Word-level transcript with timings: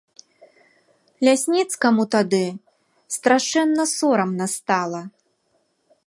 Лясніцкаму 1.27 2.03
тады 2.15 2.41
страшэнна 3.17 3.83
сорамна 3.91 4.47
стала. 4.57 5.01